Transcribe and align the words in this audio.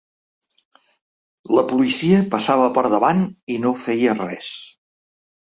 La 1.57 1.65
policia 1.73 2.23
passava 2.37 2.71
per 2.79 2.85
davant 2.97 3.23
i 3.57 3.59
no 3.67 3.75
feia 3.87 4.17
res. 4.23 4.53